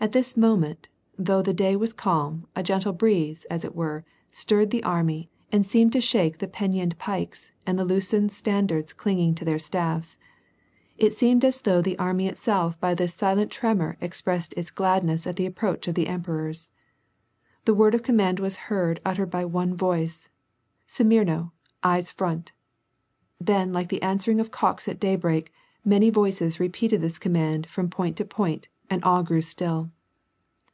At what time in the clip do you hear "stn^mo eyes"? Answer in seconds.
20.86-22.10